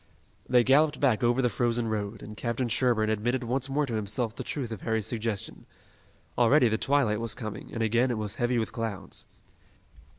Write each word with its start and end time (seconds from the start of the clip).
They 0.49 0.63
galloped 0.63 0.99
back 0.99 1.23
over 1.23 1.43
the 1.43 1.47
frozen 1.49 1.87
road, 1.87 2.23
and 2.23 2.35
Captain 2.35 2.67
Sherburne 2.67 3.11
admitted 3.11 3.43
once 3.43 3.69
more 3.69 3.85
to 3.85 3.93
himself 3.93 4.33
the 4.35 4.43
truth 4.43 4.71
of 4.71 4.81
Harry's 4.81 5.05
suggestion. 5.05 5.67
Already 6.39 6.69
the 6.69 6.77
twilight 6.79 7.19
was 7.19 7.35
coming, 7.35 7.71
and 7.71 7.83
again 7.83 8.09
it 8.09 8.17
was 8.17 8.33
heavy 8.41 8.57
with 8.57 8.71
clouds. 8.73 9.27